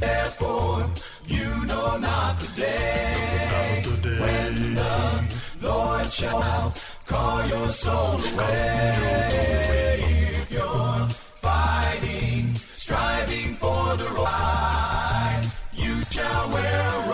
Therefore, 0.00 0.90
you 1.26 1.66
know 1.66 1.96
not 1.98 2.40
the 2.40 2.48
day 2.56 3.82
when 4.04 4.74
the 4.74 5.24
Lord 5.60 6.10
shall 6.10 6.74
call 7.06 7.46
your 7.46 7.68
soul 7.68 8.20
away. 8.32 10.00
If 10.40 10.50
you're 10.52 11.08
fighting, 11.46 12.54
striving 12.76 13.54
for 13.56 13.96
the 13.96 14.08
right, 14.16 15.44
you 15.72 16.02
shall 16.10 16.50
wear 16.50 17.09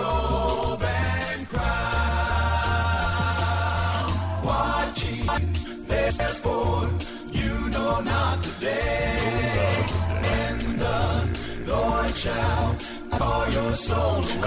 Shall 12.16 12.76
call 13.10 13.48
your 13.50 13.76
soul. 13.76 14.24
If 14.24 14.40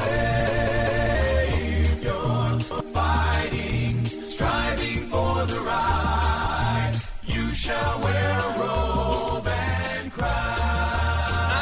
you're 2.04 2.60
fighting, 2.92 4.06
striving 4.28 5.08
for 5.08 5.46
the 5.46 5.60
right, 5.62 7.00
you 7.26 7.54
shall 7.54 8.02
wear 8.02 8.40
a 8.40 8.60
robe 8.60 9.48
and 9.48 10.12
crown. 10.12 10.32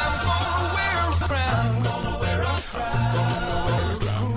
I'm 0.00 0.24
gonna 0.26 0.74
wear 0.74 0.98
a 0.98 1.14
crown. 1.28 1.76
I'm 1.76 1.82
gonna 1.84 2.18
wear 2.18 2.42
a 2.42 2.56
crown. 2.72 3.14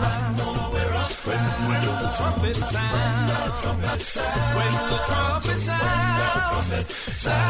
I'm 0.01 0.35
gonna 0.37 0.67
wear 0.73 0.91
a 0.91 1.07
crown. 1.23 1.69
When 1.69 1.83
the 2.03 2.09
trumpet 2.17 2.57
sounds. 2.69 2.99
When 2.99 3.15
the 3.31 3.39
trumpet 3.61 4.01
sounds. 4.03 4.55
When 4.57 4.73
the 4.91 4.97
trumpet 5.07 5.59
sounds. 7.15 7.47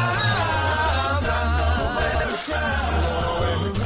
I'm 1.26 1.26
gonna 1.26 1.86
wear 1.98 2.28
a 2.28 2.38
crown. 2.46 3.81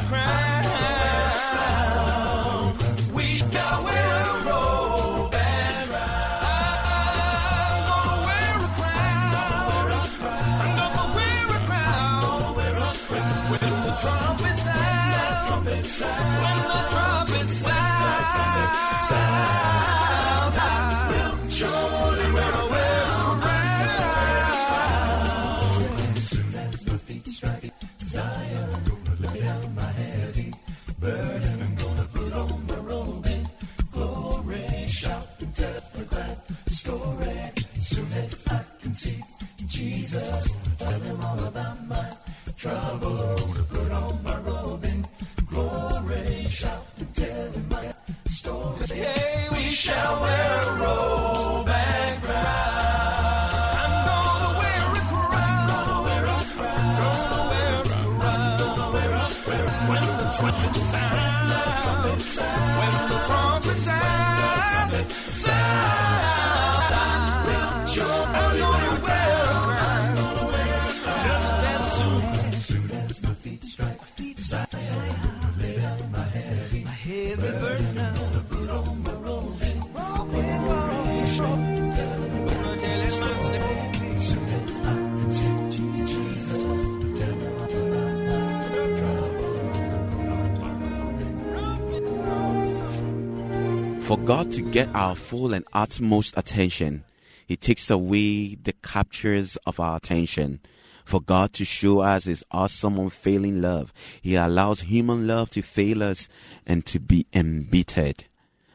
God 94.27 94.51
to 94.51 94.61
get 94.61 94.89
our 94.93 95.15
full 95.15 95.53
and 95.53 95.63
utmost 95.71 96.35
attention, 96.35 97.05
He 97.45 97.55
takes 97.55 97.89
away 97.89 98.55
the 98.55 98.73
captures 98.73 99.55
of 99.65 99.79
our 99.79 99.95
attention. 99.95 100.59
For 101.05 101.21
God 101.21 101.53
to 101.53 101.63
show 101.63 101.99
us 101.99 102.25
His 102.25 102.43
awesome, 102.51 102.99
unfailing 102.99 103.61
love, 103.61 103.93
He 104.21 104.35
allows 104.35 104.81
human 104.81 105.27
love 105.27 105.51
to 105.51 105.61
fail 105.61 106.03
us 106.03 106.27
and 106.65 106.85
to 106.87 106.99
be 106.99 107.25
embittered. 107.33 108.25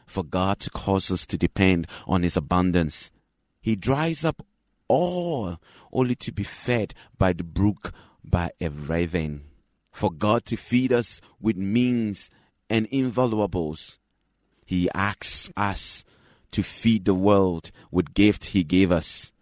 For 0.06 0.24
God 0.24 0.58
to 0.60 0.70
cause 0.70 1.10
us 1.10 1.26
to 1.26 1.36
depend 1.36 1.86
on 2.08 2.22
His 2.22 2.38
abundance, 2.38 3.10
He 3.60 3.76
dries 3.76 4.24
up 4.24 4.42
all 4.88 5.58
only 5.92 6.14
to 6.14 6.32
be 6.32 6.44
fed 6.44 6.94
by 7.18 7.34
the 7.34 7.44
brook 7.44 7.92
by 8.24 8.52
a 8.58 8.70
raven. 8.70 9.44
For 9.90 10.10
God 10.10 10.46
to 10.46 10.56
feed 10.56 10.94
us 10.94 11.20
with 11.42 11.58
means 11.58 12.30
and 12.70 12.88
invaluables, 12.90 13.98
he 14.64 14.88
asks 14.94 15.50
us 15.56 16.04
to 16.52 16.62
feed 16.62 17.04
the 17.04 17.14
world 17.14 17.70
with 17.90 18.14
gift 18.14 18.46
he 18.46 18.62
gave 18.64 18.92
us. 18.92 19.32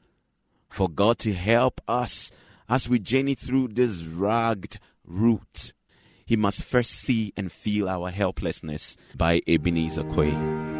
For 0.69 0.89
God 0.89 1.19
to 1.21 1.33
help 1.33 1.81
us 1.89 2.31
as 2.69 2.89
we 2.89 3.01
journey 3.01 3.35
through 3.35 3.69
this 3.69 4.03
rugged 4.05 4.79
route, 5.05 5.73
he 6.25 6.37
must 6.37 6.63
first 6.63 6.93
see 6.93 7.33
and 7.37 7.51
feel 7.51 7.89
our 7.89 8.11
helplessness 8.11 8.97
by 9.17 9.43
Ebenezer 9.49 10.05
Quay. 10.15 10.80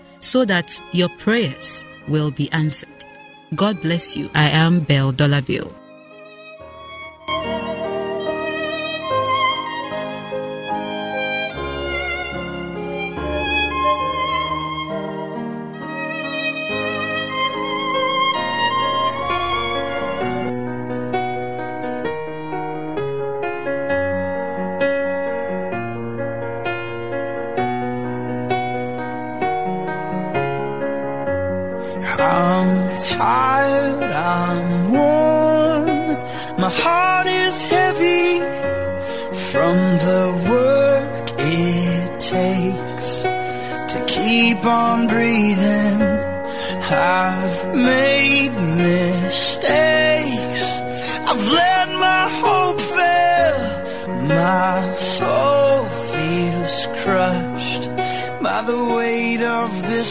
so 0.21 0.45
that 0.45 0.81
your 0.93 1.09
prayers 1.09 1.83
will 2.07 2.31
be 2.31 2.49
answered. 2.51 2.89
God 3.53 3.81
bless 3.81 4.15
you. 4.15 4.29
I 4.33 4.49
am 4.49 4.79
Belle 4.79 5.11
Dollar 5.11 5.41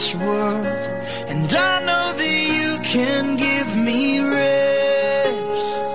this 0.01 0.15
world. 0.15 0.65
And 1.29 1.53
I 1.53 1.79
know 1.85 2.13
that 2.17 2.35
you 2.55 2.81
can 2.83 3.37
give 3.37 3.77
me 3.77 4.19
rest. 4.19 5.85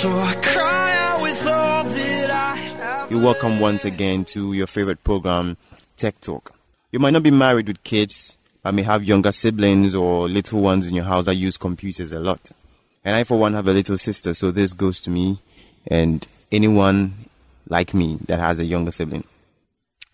So 0.00 0.10
I 0.10 0.34
cry 0.42 0.96
out 0.98 1.22
with 1.22 1.46
all 1.46 1.84
that 1.84 2.30
I 2.30 2.56
have. 2.56 3.10
You're 3.10 3.22
welcome 3.22 3.60
once 3.60 3.84
again 3.84 4.24
to 4.26 4.52
your 4.52 4.66
favorite 4.66 5.04
program, 5.04 5.56
Tech 5.96 6.20
Talk. 6.20 6.52
You 6.90 6.98
might 6.98 7.12
not 7.12 7.22
be 7.22 7.30
married 7.30 7.68
with 7.68 7.84
kids, 7.84 8.36
but 8.64 8.74
may 8.74 8.82
have 8.82 9.04
younger 9.04 9.30
siblings 9.30 9.94
or 9.94 10.28
little 10.28 10.60
ones 10.60 10.88
in 10.88 10.94
your 10.94 11.04
house 11.04 11.26
that 11.26 11.36
use 11.36 11.56
computers 11.56 12.10
a 12.10 12.18
lot. 12.18 12.50
And 13.04 13.14
I, 13.14 13.22
for 13.22 13.38
one, 13.38 13.52
have 13.52 13.68
a 13.68 13.72
little 13.72 13.98
sister, 13.98 14.34
so 14.34 14.50
this 14.50 14.72
goes 14.72 15.00
to 15.02 15.10
me 15.10 15.38
and 15.86 16.26
anyone 16.50 17.26
like 17.68 17.94
me 17.94 18.18
that 18.26 18.40
has 18.40 18.58
a 18.58 18.64
younger 18.64 18.90
sibling. 18.90 19.24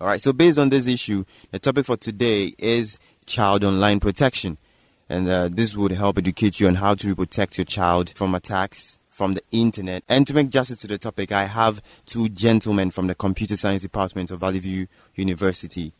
All 0.01 0.07
right, 0.07 0.21
so 0.21 0.33
based 0.33 0.59
on 0.59 0.71
this 0.71 0.87
issue, 0.87 1.25
the 1.51 1.59
topic 1.59 1.85
for 1.85 1.97
today 1.97 2.55
is 2.59 2.99
child 3.27 3.65
online 3.65 4.01
protection. 4.01 4.57
And 5.11 5.29
uh, 5.29 5.49
this 5.53 5.77
would 5.77 5.93
help 5.93 6.17
educate 6.17 6.59
you 6.59 6.69
on 6.69 6.77
how 6.77 6.95
to 6.95 7.15
protect 7.15 7.59
your 7.59 7.67
child 7.67 8.13
from 8.17 8.35
attacks 8.35 8.99
from 9.11 9.35
the 9.35 9.43
internet. 9.51 10.03
And 10.09 10.27
to 10.27 10.33
make 10.33 10.49
justice 10.49 10.79
to 10.79 10.87
the 10.87 10.97
topic, 10.97 11.33
I 11.33 11.45
have 11.45 11.83
two 12.07 12.31
gentlemen 12.31 12.91
from 12.91 13.09
the 13.09 13.15
Computer 13.15 13.59
Science 13.59 13.83
Department 13.83 14.31
of 14.31 14.41
Valley 14.41 14.61
View 14.61 14.87
University. 15.17 15.93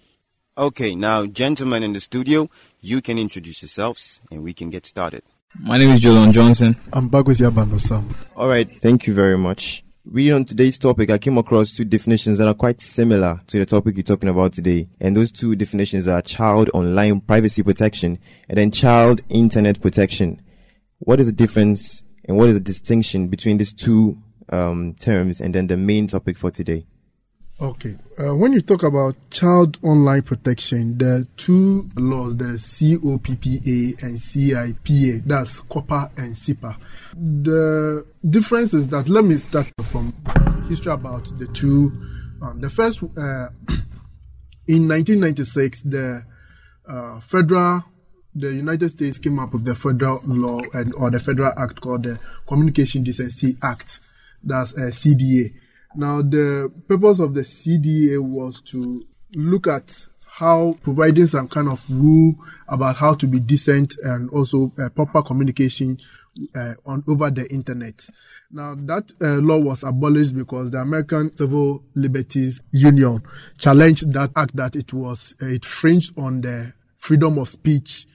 Okay, 0.57 0.95
now, 0.95 1.27
gentlemen 1.27 1.83
in 1.83 1.93
the 1.93 2.01
studio, 2.01 2.49
you 2.81 3.03
can 3.03 3.19
introduce 3.19 3.61
yourselves 3.61 4.23
and 4.31 4.43
we 4.43 4.55
can 4.55 4.71
get 4.71 4.87
started. 4.87 5.23
My 5.59 5.77
name 5.77 5.91
is 5.91 6.01
Jolon 6.01 6.33
Johnson. 6.33 6.75
I'm 6.95 7.09
back 7.09 7.27
with 7.27 7.39
Yabano 7.39 7.79
Sam. 7.79 8.09
All 8.35 8.49
right, 8.49 8.67
thank 8.67 9.07
you 9.07 9.13
very 9.13 9.37
much. 9.37 9.85
Reading 10.13 10.33
on 10.33 10.45
today's 10.45 10.77
topic, 10.77 11.09
I 11.09 11.19
came 11.19 11.39
across 11.39 11.77
two 11.77 11.85
definitions 11.85 12.39
that 12.39 12.49
are 12.49 12.55
quite 12.55 12.81
similar 12.81 13.41
to 13.47 13.61
the 13.61 13.65
topic 13.65 13.95
you're 13.95 14.03
talking 14.03 14.29
about 14.29 14.53
today. 14.53 14.89
And 15.01 15.17
those 15.17 15.31
two 15.31 15.55
definitions 15.55 16.09
are 16.09 16.21
child 16.21 16.69
online 16.75 17.21
privacy 17.21 17.63
protection 17.63 18.19
and 18.49 18.59
then 18.59 18.73
child 18.73 19.21
internet 19.29 19.81
protection. 19.81 20.43
What 20.99 21.21
is 21.21 21.29
the 21.29 21.33
difference 21.33 22.03
and 22.25 22.37
what 22.37 22.49
is 22.49 22.55
the 22.55 22.61
distinction 22.61 23.29
between 23.29 23.59
these 23.59 23.73
two 23.73 24.21
um, 24.49 24.97
terms 24.99 25.41
and 25.41 25.55
then 25.55 25.69
the 25.69 25.77
main 25.77 26.09
topic 26.09 26.39
for 26.39 26.51
today? 26.51 26.87
Okay. 27.61 27.95
Uh, 28.19 28.35
when 28.35 28.55
you 28.55 28.63
talk 28.63 28.85
about 28.85 29.15
child 29.31 29.77
online 29.83 30.23
protection, 30.23 30.97
there 30.97 31.17
are 31.17 31.25
two 31.37 31.87
laws, 31.95 32.35
the 32.39 32.55
COPPA 32.55 34.03
and 34.03 34.17
CIPA, 34.19 35.23
that's 35.27 35.61
COPPA 35.63 36.11
and 36.17 36.35
CIPA. 36.35 36.75
The 37.13 38.07
difference 38.27 38.73
is 38.73 38.89
that, 38.89 39.11
let 39.11 39.25
me 39.25 39.37
start 39.37 39.67
from 39.85 40.15
history 40.71 40.91
about 40.91 41.25
the 41.37 41.49
two. 41.49 41.93
Um, 42.41 42.61
the 42.63 42.71
first, 42.71 43.03
uh, 43.03 43.07
in 44.67 44.89
1996, 44.89 45.83
the 45.83 46.25
uh, 46.89 47.21
federal, 47.21 47.85
the 48.35 48.55
United 48.55 48.89
States 48.89 49.19
came 49.19 49.39
up 49.39 49.53
with 49.53 49.67
the 49.67 49.75
federal 49.75 50.23
law 50.25 50.61
and 50.73 50.95
or 50.95 51.11
the 51.11 51.21
federal 51.21 51.53
act 51.59 51.83
called 51.83 52.05
the 52.05 52.19
Communication 52.47 53.03
Decency 53.03 53.59
Act, 53.63 54.01
that's 54.43 54.73
uh, 54.73 54.91
CDA. 54.91 55.53
Now, 55.95 56.23
the 56.23 56.73
purpose 56.89 57.19
of 57.19 57.35
the 57.35 57.43
CDA 57.43 58.21
was 58.21 58.61
to 58.63 59.05
look 59.35 59.67
at 59.67 60.07
how 60.25 60.77
providing 60.83 61.27
some 61.27 61.49
kind 61.49 61.69
of 61.69 61.85
rule 61.91 62.35
about 62.69 62.97
how 62.97 63.15
to 63.15 63.27
be 63.27 63.41
decent 63.41 63.97
and 64.03 64.31
also 64.31 64.73
uh, 64.79 64.89
proper 64.91 65.23
communication 65.23 65.99
uh, 66.55 66.75
on 66.87 67.03
over 67.09 67.31
the 67.31 67.51
internet. 67.53 68.07
Now, 68.53 68.75
that 68.77 69.11
uh, 69.21 69.35
law 69.37 69.59
was 69.59 69.83
abolished 69.83 70.35
because 70.35 70.71
the 70.71 70.79
American 70.79 71.37
Civil 71.37 71.83
Liberties 71.95 72.61
Union 72.71 73.23
challenged 73.59 74.13
that 74.13 74.31
act 74.37 74.55
that 74.57 74.77
it 74.77 74.93
was 74.93 75.35
uh, 75.43 75.47
it 75.47 75.65
fringed 75.65 76.17
on 76.17 76.41
the 76.41 76.73
freedom 76.97 77.39
of 77.39 77.49
speech 77.49 78.07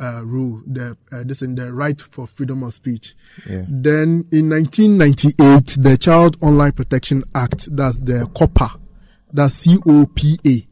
uh, 0.00 0.22
rule, 0.24 0.62
the 0.66 0.96
uh, 1.12 1.22
this 1.24 1.42
in 1.42 1.54
the 1.54 1.72
right 1.72 2.00
for 2.00 2.26
freedom 2.26 2.62
of 2.62 2.74
speech. 2.74 3.14
Yeah. 3.48 3.64
Then 3.68 4.26
in 4.32 4.48
1998, 4.48 5.76
the 5.78 5.98
Child 5.98 6.36
Online 6.40 6.72
Protection 6.72 7.22
Act, 7.34 7.74
that's 7.76 8.00
the 8.00 8.28
COPA, 8.34 8.78
that's 9.32 9.56
C-O-P-A, 9.56 10.66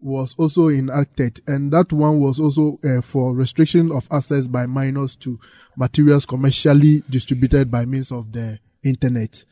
was 0.00 0.34
also 0.38 0.68
enacted, 0.68 1.40
and 1.46 1.72
that 1.72 1.92
one 1.92 2.20
was 2.20 2.38
also 2.38 2.78
uh, 2.84 3.00
for 3.00 3.34
restriction 3.34 3.90
of 3.92 4.06
access 4.10 4.46
by 4.46 4.66
minors 4.66 5.16
to 5.16 5.38
materials 5.76 6.26
commercially 6.26 7.02
distributed 7.10 7.70
by 7.70 7.84
means 7.84 8.12
of 8.12 8.32
the 8.32 8.58
internet. 8.82 9.44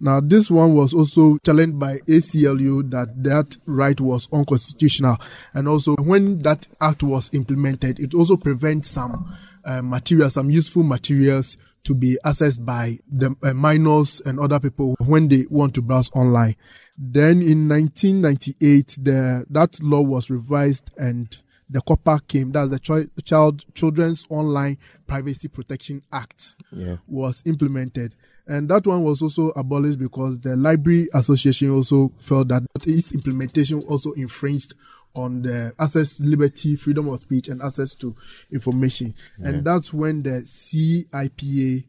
Now, 0.00 0.20
this 0.20 0.50
one 0.50 0.74
was 0.74 0.94
also 0.94 1.38
challenged 1.44 1.78
by 1.78 1.98
ACLU 1.98 2.90
that 2.90 3.22
that 3.24 3.56
right 3.66 4.00
was 4.00 4.28
unconstitutional, 4.32 5.18
and 5.54 5.68
also 5.68 5.94
when 5.96 6.42
that 6.42 6.68
act 6.80 7.02
was 7.02 7.30
implemented, 7.32 7.98
it 7.98 8.14
also 8.14 8.36
prevents 8.36 8.90
some 8.90 9.36
uh, 9.64 9.82
materials, 9.82 10.34
some 10.34 10.50
useful 10.50 10.82
materials 10.82 11.56
to 11.84 11.94
be 11.94 12.18
accessed 12.24 12.64
by 12.64 12.98
the 13.10 13.34
uh, 13.42 13.54
minors 13.54 14.20
and 14.24 14.38
other 14.38 14.60
people 14.60 14.94
when 15.06 15.28
they 15.28 15.46
want 15.48 15.74
to 15.74 15.82
browse 15.82 16.10
online. 16.12 16.56
Then 16.96 17.42
in 17.42 17.68
1998, 17.68 18.98
the 19.00 19.46
that 19.50 19.80
law 19.82 20.02
was 20.02 20.30
revised 20.30 20.90
and 20.96 21.40
the 21.70 21.80
COPPA 21.82 22.26
came. 22.26 22.52
That's 22.52 22.70
the 22.70 22.78
Choi- 22.78 23.08
Child 23.24 23.64
Children's 23.74 24.24
Online 24.30 24.78
Privacy 25.06 25.48
Protection 25.48 26.02
Act 26.12 26.54
Yeah. 26.72 26.96
was 27.06 27.42
implemented. 27.44 28.14
And 28.46 28.68
that 28.70 28.86
one 28.86 29.02
was 29.02 29.20
also 29.20 29.48
abolished 29.50 29.98
because 29.98 30.38
the 30.40 30.56
Library 30.56 31.08
Association 31.12 31.70
also 31.70 32.12
felt 32.18 32.48
that 32.48 32.62
its 32.86 33.12
implementation 33.12 33.80
also 33.82 34.12
infringed 34.12 34.72
on 35.14 35.42
the 35.42 35.74
access 35.78 36.20
liberty, 36.20 36.76
freedom 36.76 37.08
of 37.08 37.20
speech, 37.20 37.48
and 37.48 37.60
access 37.62 37.92
to 37.94 38.14
information. 38.50 39.14
And 39.38 39.64
that's 39.64 39.92
when 39.92 40.22
the 40.22 40.46
CIPA 40.46 41.84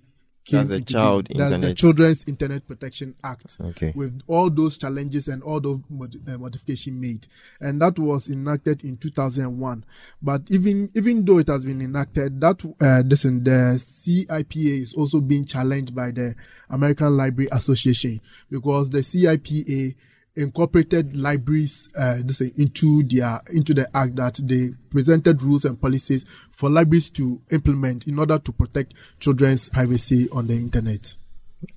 came 0.45 0.57
That's 0.59 0.69
the 0.69 0.75
into 0.77 0.93
Child 0.93 1.27
being. 1.27 1.37
That's 1.37 1.49
the 1.51 1.55
Internet- 1.55 1.77
Children's 1.77 2.23
Internet 2.25 2.67
Protection 2.67 3.15
Act 3.23 3.57
Okay. 3.61 3.93
with 3.95 4.21
all 4.27 4.49
those 4.49 4.77
challenges 4.77 5.27
and 5.27 5.43
all 5.43 5.59
those 5.59 5.79
mod- 5.89 6.15
uh, 6.27 6.37
modification 6.37 6.99
made, 6.99 7.27
and 7.59 7.81
that 7.81 7.99
was 7.99 8.29
enacted 8.29 8.83
in 8.83 8.97
2001. 8.97 9.83
But 10.21 10.43
even 10.49 10.89
even 10.95 11.23
though 11.25 11.37
it 11.37 11.47
has 11.47 11.65
been 11.65 11.81
enacted, 11.81 12.39
that 12.41 12.63
uh, 12.81 13.03
listen, 13.05 13.43
the 13.43 13.75
CIPA 13.77 14.81
is 14.81 14.93
also 14.93 15.19
being 15.21 15.45
challenged 15.45 15.93
by 15.93 16.11
the 16.11 16.35
American 16.69 17.15
Library 17.15 17.49
Association 17.51 18.19
because 18.49 18.89
the 18.89 18.99
CIPA 18.99 19.95
incorporated 20.39 21.15
libraries 21.15 21.89
uh, 21.97 22.17
this, 22.19 22.41
into 22.41 23.03
their 23.03 23.41
into 23.51 23.73
the 23.73 23.89
act 23.95 24.15
that 24.15 24.39
they 24.43 24.71
presented 24.89 25.41
rules 25.41 25.65
and 25.65 25.79
policies 25.79 26.25
for 26.51 26.69
libraries 26.69 27.09
to 27.11 27.41
implement 27.51 28.07
in 28.07 28.17
order 28.17 28.39
to 28.39 28.51
protect 28.51 28.93
children's 29.19 29.69
privacy 29.69 30.29
on 30.31 30.47
the 30.47 30.53
internet. 30.53 31.15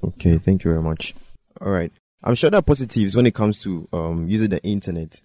Okay, 0.02 0.38
thank 0.38 0.64
you 0.64 0.70
very 0.70 0.82
much. 0.82 1.14
All 1.60 1.70
right. 1.70 1.92
I'm 2.24 2.36
sure 2.36 2.50
there 2.50 2.58
are 2.58 2.62
positives 2.62 3.16
when 3.16 3.26
it 3.26 3.34
comes 3.34 3.60
to 3.62 3.88
um, 3.92 4.28
using 4.28 4.50
the 4.50 4.62
internet. 4.62 5.20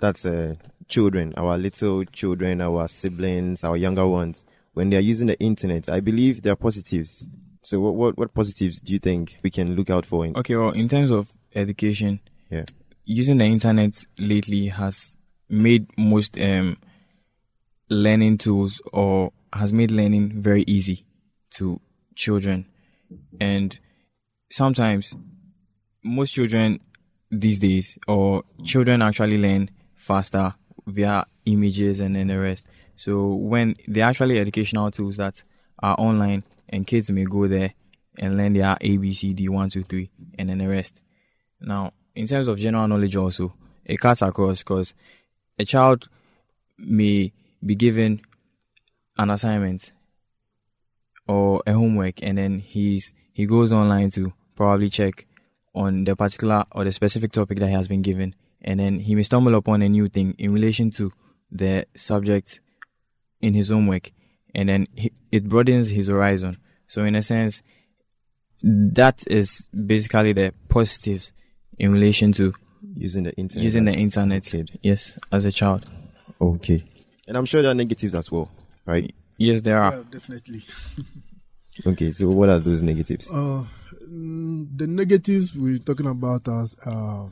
That's 0.00 0.26
uh, 0.26 0.56
children, 0.88 1.32
our 1.36 1.56
little 1.56 2.04
children, 2.04 2.60
our 2.60 2.88
siblings, 2.88 3.64
our 3.64 3.76
younger 3.76 4.06
ones. 4.06 4.44
When 4.74 4.90
they 4.90 4.96
are 4.96 5.00
using 5.00 5.28
the 5.28 5.38
internet, 5.40 5.88
I 5.88 6.00
believe 6.00 6.42
there 6.42 6.52
are 6.52 6.56
positives. 6.56 7.26
So 7.62 7.80
what, 7.80 7.94
what 7.94 8.18
what 8.18 8.34
positives 8.34 8.80
do 8.80 8.92
you 8.92 8.98
think 8.98 9.38
we 9.42 9.50
can 9.50 9.76
look 9.76 9.88
out 9.88 10.04
for 10.04 10.26
in 10.26 10.36
Okay, 10.36 10.56
well, 10.56 10.70
in 10.70 10.88
terms 10.88 11.10
of 11.10 11.32
education, 11.54 12.20
yeah. 12.50 12.64
Using 13.04 13.38
the 13.38 13.44
internet 13.44 14.04
lately 14.18 14.68
has 14.68 15.16
made 15.48 15.86
most 15.98 16.38
um, 16.38 16.76
learning 17.88 18.38
tools 18.38 18.80
or 18.92 19.32
has 19.52 19.72
made 19.72 19.90
learning 19.90 20.42
very 20.42 20.64
easy 20.66 21.04
to 21.50 21.80
children. 22.14 22.66
And 23.40 23.78
sometimes 24.50 25.14
most 26.02 26.32
children 26.32 26.80
these 27.30 27.58
days 27.58 27.98
or 28.06 28.44
children 28.64 29.02
actually 29.02 29.38
learn 29.38 29.70
faster 29.96 30.54
via 30.86 31.24
images 31.44 32.00
and 32.00 32.16
then 32.16 32.28
the 32.28 32.38
rest. 32.38 32.64
So 32.96 33.34
when 33.34 33.76
they're 33.86 34.04
actually 34.04 34.38
educational 34.38 34.90
tools 34.90 35.16
that 35.16 35.42
are 35.82 35.96
online 35.98 36.44
and 36.68 36.86
kids 36.86 37.10
may 37.10 37.24
go 37.24 37.48
there 37.48 37.74
and 38.18 38.36
learn 38.36 38.52
their 38.52 38.76
A 38.80 38.96
B 38.96 39.14
C 39.14 39.32
D 39.32 39.48
one, 39.48 39.70
two, 39.70 39.82
three, 39.82 40.10
and 40.38 40.48
then 40.48 40.58
the 40.58 40.68
rest. 40.68 41.00
Now, 41.60 41.92
in 42.14 42.26
terms 42.26 42.48
of 42.48 42.58
general 42.58 42.88
knowledge 42.88 43.16
also, 43.16 43.54
it 43.84 43.98
cuts 43.98 44.22
across 44.22 44.58
because 44.60 44.94
a 45.58 45.64
child 45.64 46.08
may 46.78 47.32
be 47.64 47.74
given 47.74 48.20
an 49.18 49.30
assignment 49.30 49.92
or 51.28 51.62
a 51.66 51.72
homework 51.72 52.22
and 52.22 52.38
then 52.38 52.58
he's 52.58 53.12
he 53.32 53.46
goes 53.46 53.72
online 53.72 54.10
to 54.10 54.32
probably 54.54 54.90
check 54.90 55.26
on 55.74 56.04
the 56.04 56.14
particular 56.16 56.64
or 56.72 56.84
the 56.84 56.92
specific 56.92 57.32
topic 57.32 57.58
that 57.58 57.68
he 57.68 57.74
has 57.74 57.88
been 57.88 58.02
given 58.02 58.34
and 58.60 58.80
then 58.80 59.00
he 59.00 59.14
may 59.14 59.22
stumble 59.22 59.54
upon 59.54 59.82
a 59.82 59.88
new 59.88 60.08
thing 60.08 60.34
in 60.38 60.52
relation 60.52 60.90
to 60.90 61.10
the 61.50 61.86
subject 61.96 62.60
in 63.40 63.54
his 63.54 63.70
homework 63.70 64.10
and 64.54 64.68
then 64.68 64.86
he, 64.94 65.12
it 65.30 65.48
broadens 65.48 65.88
his 65.88 66.08
horizon. 66.08 66.58
So 66.86 67.04
in 67.04 67.14
a 67.14 67.22
sense 67.22 67.62
that 68.62 69.24
is 69.26 69.66
basically 69.72 70.32
the 70.32 70.54
positives 70.68 71.32
in 71.82 71.92
relation 71.92 72.32
to 72.32 72.54
using 72.94 73.24
the 73.24 73.32
internet? 73.36 73.64
using 73.64 73.84
the 73.84 73.92
internet 73.92 74.44
kid? 74.44 74.78
yes 74.82 75.18
as 75.30 75.44
a 75.44 75.52
child 75.52 75.84
Okay. 76.40 76.82
And 77.28 77.36
I'm 77.36 77.44
sure 77.44 77.62
there 77.62 77.70
are 77.70 77.74
negatives 77.74 78.14
as 78.16 78.32
well, 78.32 78.50
right? 78.84 79.14
yes 79.36 79.60
there 79.60 79.80
are 79.80 79.92
Yeah, 79.96 80.02
definitely. 80.10 80.64
Okay, 81.86 82.10
so 82.10 82.28
what 82.28 82.48
are 82.50 82.58
those 82.58 82.82
negatives? 82.82 83.32
Uh, 83.32 83.64
mm, 84.06 84.66
the 84.76 84.86
negatives 84.86 85.54
we're 85.54 85.78
talking 85.78 86.06
about 86.06 86.46
as 86.46 86.76
uh, 86.84 87.24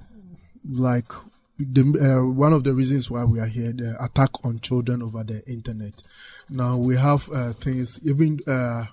like 0.70 1.12
the 1.58 1.82
uh, 2.00 2.24
one 2.26 2.54
of 2.54 2.64
the 2.64 2.72
reasons 2.72 3.10
why 3.10 3.22
we 3.24 3.38
are 3.38 3.46
here 3.46 3.72
the 3.72 4.02
attack 4.02 4.30
on 4.44 4.58
children 4.60 5.02
over 5.02 5.22
the 5.24 5.46
internet. 5.46 6.02
Now 6.48 6.78
we 6.78 6.96
have 6.96 7.28
uh, 7.30 7.52
things 7.52 7.98
even 8.02 8.40
uh, 8.46 8.86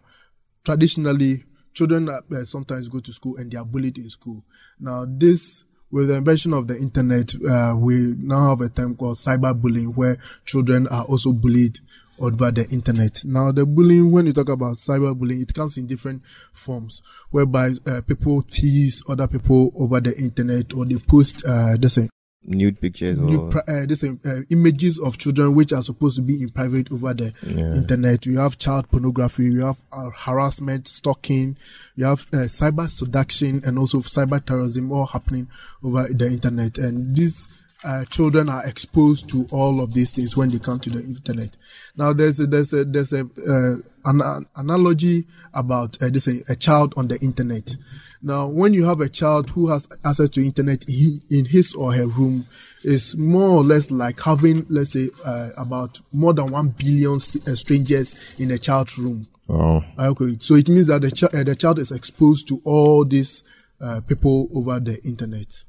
traditionally 0.66 1.46
children 1.78 2.10
uh, 2.10 2.22
sometimes 2.44 2.88
go 2.90 3.00
to 3.00 3.14
school 3.14 3.38
and 3.38 3.52
they 3.52 3.58
are 3.58 3.66
bullied 3.66 3.98
in 4.00 4.10
school. 4.10 4.44
Now 4.80 5.06
this 5.08 5.64
with 5.92 6.10
the 6.10 6.16
invention 6.16 6.54
of 6.54 6.68
the 6.68 6.78
internet, 6.78 7.34
uh, 7.50 7.74
we 7.78 8.14
now 8.18 8.50
have 8.50 8.62
a 8.62 8.68
term 8.70 8.96
called 8.96 9.16
cyberbullying, 9.16 9.96
where 9.96 10.18
children 10.46 10.86
are 10.88 11.06
also 11.06 11.32
bullied 11.32 11.80
over 12.20 12.52
the 12.52 12.68
internet. 12.70 13.24
Now, 13.24 13.54
the 13.54 13.66
bullying, 13.66 14.12
when 14.12 14.26
you 14.26 14.34
talk 14.34 14.50
about 14.50 14.76
cyberbullying, 14.76 15.42
it 15.44 15.54
comes 15.54 15.78
in 15.78 15.88
different 15.88 16.24
forms, 16.52 17.02
whereby 17.30 17.76
uh, 17.86 18.02
people 18.02 18.42
tease 18.42 19.02
other 19.08 19.28
people 19.28 19.72
over 19.78 20.02
the 20.02 20.18
internet 20.18 20.74
or 20.74 20.84
they 20.84 20.98
post 20.98 21.46
uh, 21.46 21.78
uh, 21.78 22.08
Nude 22.48 22.80
pictures 22.80 23.20
or 23.20 23.50
pri- 23.50 23.64
uh, 23.68 23.86
this, 23.86 24.04
uh, 24.04 24.14
uh, 24.26 24.40
images 24.50 24.98
of 25.00 25.18
children 25.18 25.54
which 25.54 25.74
are 25.74 25.84
supposed 25.84 26.16
to 26.16 26.22
be 26.22 26.42
in 26.42 26.50
private 26.50 26.90
over 26.92 27.14
the 27.14 27.34
Yeah. 27.46 27.76
internet. 27.76 28.26
You 28.26 28.38
have 28.38 28.58
child 28.58 28.90
pornography, 28.90 29.46
you 29.46 29.66
have 29.66 29.82
uh, 29.92 30.10
harassment, 30.16 30.88
stalking, 30.88 31.58
you 31.98 32.06
have 32.06 32.26
uh, 32.32 32.48
cyber 32.48 32.90
seduction, 32.90 33.62
and 33.66 33.78
also 33.78 34.00
cyber 34.00 34.44
terrorism 34.44 34.92
all 34.94 35.08
happening 35.08 35.50
over 35.84 36.08
the 36.08 36.28
internet. 36.28 36.78
And 36.78 37.14
these 37.16 37.50
uh, 37.84 38.06
children 38.06 38.50
are 38.50 38.66
exposed 38.66 39.30
to 39.30 39.46
all 39.52 39.82
of 39.82 39.94
these 39.94 40.12
things 40.12 40.36
when 40.36 40.50
they 40.50 40.60
come 40.60 40.80
to 40.80 40.90
the 40.90 41.00
internet. 41.00 41.56
Now, 41.96 42.12
there's 42.14 42.40
a, 42.40 42.48
there's 42.48 42.74
a, 42.74 42.84
there's 42.86 43.14
a 43.14 43.22
uh, 43.22 43.76
an, 44.06 44.22
an 44.22 44.46
analogy 44.56 45.28
about 45.54 46.02
uh, 46.02 46.10
this 46.10 46.28
a, 46.28 46.42
a 46.50 46.56
child 46.56 46.94
on 46.98 47.08
the 47.08 47.20
internet. 47.20 47.76
Now, 48.22 48.48
when 48.48 48.74
you 48.74 48.86
have 48.86 49.00
a 49.02 49.10
child 49.10 49.52
who 49.52 49.68
has 49.68 49.88
access 50.04 50.30
to 50.32 50.44
internet 50.44 50.86
in, 50.90 51.22
in 51.30 51.46
his 51.46 51.74
or 51.76 51.94
her 51.94 52.08
room, 52.08 52.48
it's 52.84 53.16
more 53.16 53.50
or 53.50 53.64
less 53.64 53.92
like 53.92 54.20
having, 54.22 54.66
let's 54.70 54.94
say, 54.94 55.10
uh, 55.24 55.50
about 55.58 56.02
more 56.12 56.34
than 56.34 56.52
one 56.52 56.70
billion 56.70 57.16
uh, 57.16 57.56
strangers 57.56 58.16
in 58.40 58.50
a 58.52 58.58
child's 58.58 58.98
room. 58.98 59.28
oh, 59.50 59.84
Okay, 60.00 60.38
so 60.40 60.56
it 60.56 60.68
means 60.70 60.88
that 60.88 61.02
the, 61.02 61.12
chi- 61.12 61.38
uh, 61.38 61.44
the 61.44 61.56
child 61.56 61.80
is 61.80 61.92
exposed 61.92 62.48
to 62.48 62.62
all 62.64 63.06
these 63.06 63.44
uh, 63.82 64.02
people 64.02 64.50
over 64.56 64.80
the 64.80 65.02
internet. 65.04 65.64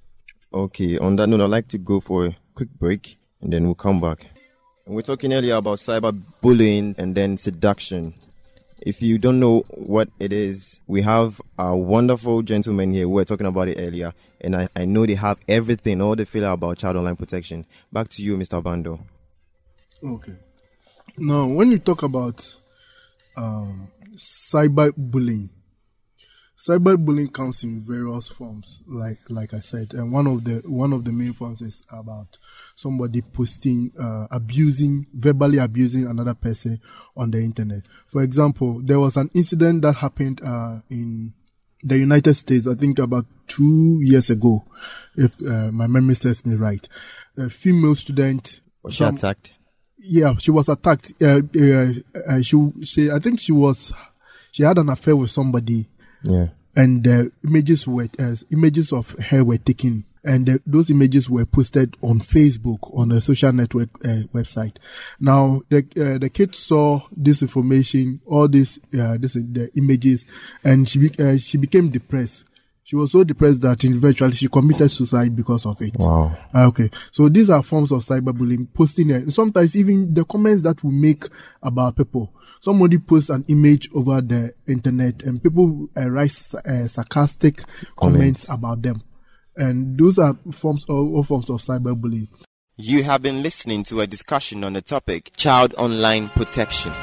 Okay, 0.53 0.97
on 0.99 1.17
that 1.17 1.27
note, 1.27 1.43
I'd 1.43 1.51
like 1.51 1.69
to 1.69 1.79
go 1.79 2.01
for 2.01 2.27
a 2.27 2.37
quick 2.55 2.71
break 2.71 3.19
and 3.43 3.53
then 3.53 3.65
we'll 3.67 3.75
come 3.75 4.01
back. 4.01 4.27
And 4.87 4.95
we're 4.95 5.03
talking 5.03 5.35
earlier 5.35 5.57
about 5.57 5.79
cyberbullying 5.79 6.97
and 6.97 7.15
then 7.15 7.37
seduction. 7.37 8.15
If 8.81 9.03
you 9.03 9.19
don't 9.19 9.41
know 9.41 9.65
what 9.71 10.09
it 10.19 10.33
is, 10.33 10.81
we 10.87 11.03
have 11.03 11.43
a 11.59 11.77
wonderful 11.77 12.43
gentleman 12.43 12.95
here. 12.95 13.07
We 13.09 13.15
were 13.15 13.25
talking 13.27 13.47
about 13.47 13.69
it 13.69 13.77
earlier, 13.79 14.15
and 14.41 14.57
I, 14.57 14.69
I 14.75 14.85
know 14.87 15.05
they 15.05 15.17
have 15.17 15.37
everything, 15.49 16.01
all 16.01 16.17
the 16.17 16.25
filler 16.25 16.49
about 16.49 16.79
child 16.79 16.97
online 16.97 17.17
protection. 17.17 17.67
Back 17.93 18.09
to 18.11 18.23
you, 18.23 18.37
Mr. 18.39 18.63
Bando. 18.63 19.01
Okay. 20.03 20.35
Now, 21.19 21.47
when 21.47 21.73
you 21.73 21.79
talk 21.79 22.05
about 22.05 22.57
um, 23.37 23.89
cyberbullying, 24.15 25.49
cyberbullying 26.59 27.33
comes 27.33 27.63
in 27.63 27.81
various 27.83 28.29
forms. 28.29 28.81
Like 28.87 29.19
like 29.29 29.55
I 29.55 29.61
said, 29.61 29.95
and 29.95 30.13
one 30.13 30.27
of 30.27 30.45
the 30.45 30.63
one 30.67 30.93
of 30.93 31.05
the 31.05 31.13
main 31.13 31.33
forms 31.33 31.63
is 31.63 31.83
about 31.91 32.39
somebody 32.75 33.21
posting, 33.23 33.93
uh, 33.99 34.27
abusing, 34.31 35.07
verbally 35.15 35.59
abusing 35.59 36.07
another 36.07 36.35
person 36.35 36.81
on 37.17 37.31
the 37.31 37.39
internet. 37.39 37.83
For 38.11 38.23
example, 38.23 38.81
there 38.85 38.99
was 39.01 39.17
an 39.17 39.31
incident 39.35 39.83
that 39.83 39.95
happened 39.95 40.41
uh, 40.45 40.81
in 40.91 41.33
the 41.85 41.97
United 41.97 42.35
States, 42.35 42.67
I 42.67 42.75
think 42.75 42.99
about 42.99 43.25
two 43.47 44.01
years 44.03 44.31
ago, 44.31 44.65
if 45.17 45.33
uh, 45.49 45.71
my 45.71 45.87
memory 45.87 46.17
serves 46.17 46.45
me 46.45 46.57
right. 46.57 46.87
A 47.37 47.49
female 47.49 47.95
student 47.95 48.61
Was 48.83 48.95
she 48.95 49.05
from- 49.05 49.15
attacked? 49.15 49.53
yeah, 49.97 50.35
she 50.39 50.51
was 50.51 50.69
attacked. 50.69 51.13
Uh, 51.23 51.41
uh, 51.57 51.93
uh, 52.29 52.43
she, 52.43 52.73
she, 52.83 53.11
I 53.13 53.21
think 53.21 53.39
she 53.39 53.53
was, 53.53 53.93
she 54.51 54.65
had 54.65 54.77
an 54.79 54.89
affair 54.89 55.15
with 55.15 55.31
somebody, 55.31 55.89
Yeah. 56.23 56.49
and 56.77 57.03
the 57.05 57.33
images 57.45 57.89
were, 57.89 58.09
uh, 58.19 58.37
images 58.51 58.93
of 58.93 59.13
her 59.15 59.45
were 59.45 59.59
taken, 59.59 60.05
and 60.25 60.61
those 60.67 60.91
images 60.91 61.29
were 61.29 61.47
posted 61.47 61.97
on 62.03 62.21
Facebook 62.21 62.79
on 62.97 63.11
a 63.11 63.21
social 63.21 63.53
network 63.53 63.89
uh, 64.05 64.27
website. 64.35 64.77
Now, 65.19 65.63
the 65.71 65.79
uh, 65.97 66.19
the 66.19 66.31
kid 66.31 66.55
saw 66.55 67.03
this 67.17 67.43
information, 67.43 68.21
all 68.27 68.47
this, 68.49 68.79
uh, 68.99 69.17
this 69.19 69.35
the 69.35 69.71
images, 69.77 70.25
and 70.63 70.89
she 70.89 71.11
uh, 71.19 71.37
she 71.39 71.59
became 71.59 71.89
depressed. 71.91 72.45
She 72.89 72.97
was 72.97 73.13
so 73.13 73.23
depressed 73.23 73.61
that 73.61 73.85
eventually 73.85 74.33
she 74.33 74.49
committed 74.49 74.91
suicide 74.91 75.37
because 75.37 75.67
of 75.67 75.83
it. 75.83 75.95
Wow. 75.99 76.35
Ah, 76.55 76.65
Okay, 76.69 76.91
so 77.13 77.29
these 77.29 77.51
are 77.51 77.63
forms 77.63 77.93
of 77.93 78.03
cyberbullying. 78.03 78.67
Posting 78.73 79.11
it. 79.11 79.31
Sometimes 79.31 79.77
even 79.77 80.15
the 80.15 80.25
comments 80.25 80.63
that 80.63 80.83
we 80.83 80.91
make 80.95 81.25
about 81.63 81.97
people. 81.97 82.33
Somebody 82.63 82.97
posts 82.97 83.29
an 83.29 83.45
image 83.49 83.91
over 83.95 84.23
the 84.23 84.55
internet, 84.67 85.23
and 85.23 85.43
people 85.43 85.91
uh, 85.99 86.09
write 86.09 86.33
uh, 86.65 86.89
sarcastic 86.89 87.59
comments. 87.95 88.47
Comments. 88.47 88.49
about 88.49 88.81
them, 88.81 89.03
and 89.55 89.99
those 89.99 90.19
are 90.19 90.35
forms 90.53 90.85
of 90.85 90.97
all 91.15 91.23
forms 91.25 91.51
of 91.51 91.61
cyberbullying. 91.61 92.29
You 92.79 93.03
have 93.03 93.21
been 93.21 93.43
listening 93.43 93.85
to 93.85 94.01
a 94.01 94.07
discussion 94.07 94.65
on 94.65 94.73
the 94.73 94.81
topic 94.81 95.33
child 95.37 95.75
online 95.77 96.31
protection. 96.31 96.95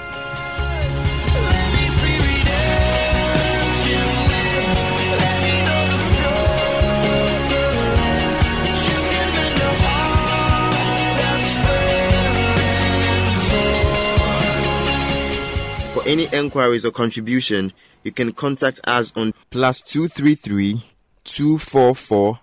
Any 16.05 16.27
enquiries 16.33 16.85
or 16.85 16.91
contribution, 16.91 17.73
you 18.03 18.11
can 18.11 18.31
contact 18.31 18.79
us 18.85 19.11
on 19.15 19.33
plus 19.49 19.81
two 19.81 20.07
three 20.07 20.35
three 20.35 20.83
two 21.23 21.57
four 21.57 21.95
four 21.95 22.39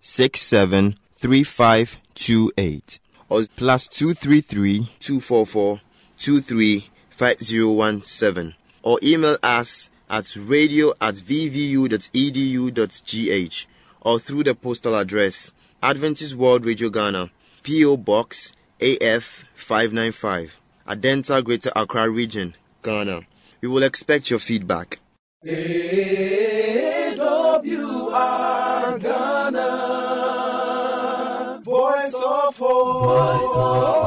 six 0.00 0.40
seven 0.42 0.98
three 1.14 1.42
five 1.42 1.98
two 2.14 2.52
eight 2.58 2.98
or 3.28 3.44
plus 3.56 3.88
two 3.88 4.14
three 4.14 4.40
three 4.40 4.90
two 5.00 5.20
four 5.20 5.46
four 5.46 5.80
two 6.18 6.40
three 6.40 6.90
five 7.10 7.42
zero 7.42 7.70
one 7.72 8.02
seven 8.02 8.54
or 8.82 8.98
email 9.02 9.36
us 9.42 9.90
at 10.08 10.36
radio 10.36 10.90
at 11.00 11.14
vvu.edu.gh 11.14 12.06
or 14.02 14.20
through 14.20 14.44
the 14.44 14.54
postal 14.54 14.94
address 14.94 15.52
Adventist 15.82 16.34
World 16.34 16.64
Radio 16.64 16.88
Ghana, 16.88 17.30
P.O. 17.62 17.96
Box 17.98 18.54
AF 18.80 19.44
595, 19.54 20.58
Adenta 20.88 21.44
Greater 21.44 21.70
Accra 21.76 22.08
Region, 22.08 22.54
Ghana. 22.86 23.18
We 23.62 23.68
will 23.68 23.82
expect 23.82 24.30
your 24.30 24.38
feedback. 24.38 25.00
AWR 25.44 26.10
Ghana, 29.00 29.70
Voice 31.64 32.14
of 32.14 32.56
Hope. 32.56 33.02
Voice 33.10 33.56
of 33.56 34.06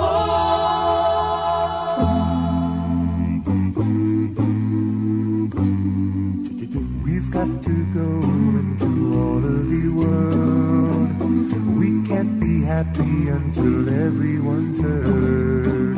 We've 7.03 7.29
got 7.31 7.51
to 7.67 7.75
go 7.99 8.09
into 8.61 8.89
all 9.19 9.43
of 9.43 9.69
the 9.73 9.85
world. 9.99 11.09
We 11.81 11.89
can't 12.07 12.39
be 12.39 12.53
happy 12.63 13.27
until 13.27 13.89
everyone's 14.07 14.79
heard. 14.79 15.97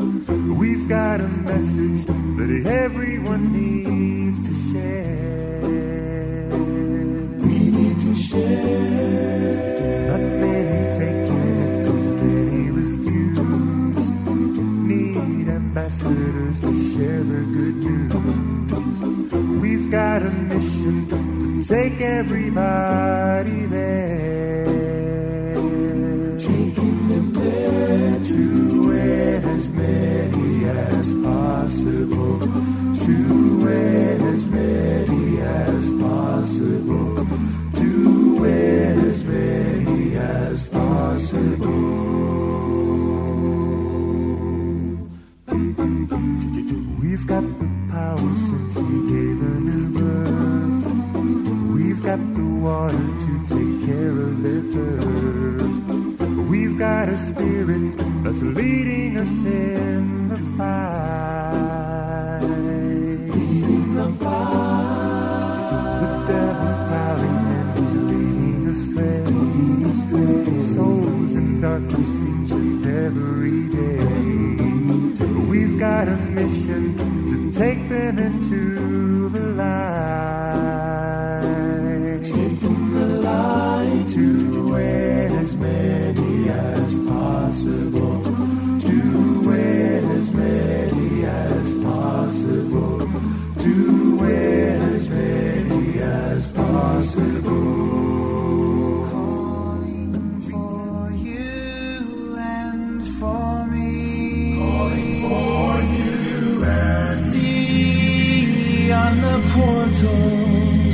We've 0.57 0.87
got 0.89 1.21
a 1.21 1.27
message 1.27 2.05
that 2.51 2.65
everyone 2.67 3.43
needs 3.53 4.39
to 4.47 4.53
share. 4.69 5.69
We 7.47 7.57
need 7.77 7.97
to 8.05 8.13
share. 8.15 9.55
Not 10.09 10.23
many 10.43 10.79
take 10.99 11.29
it, 11.31 11.85
'cause 11.85 12.05
many 12.21 12.63
refuse. 12.71 14.03
Need 14.89 15.47
ambassadors 15.47 16.59
to 16.59 16.71
share 16.91 17.23
the 17.23 17.41
good 17.55 17.77
news. 17.85 18.15
We've 19.61 19.89
got 19.89 20.21
a 20.23 20.31
mission 20.49 21.07
to 21.07 21.17
take 21.73 22.01
everybody 22.01 23.20
We've 52.11 52.33
the 52.33 52.43
water 52.43 52.97
to 52.97 53.31
take 53.47 53.87
care 53.87 54.11
of 54.11 54.43
their 54.43 54.63
thirst. 54.73 55.81
We've 56.49 56.77
got 56.77 57.07
a 57.07 57.17
spirit 57.17 57.95
that's 58.25 58.41
leading 58.41 59.15
us 59.17 59.45
in 59.45 60.27
the 60.27 60.35
fight. 60.57 61.40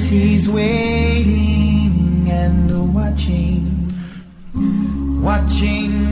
He's 0.10 0.50
waiting 0.50 2.28
and 2.30 2.94
watching, 2.94 3.94
watching. 5.22 6.08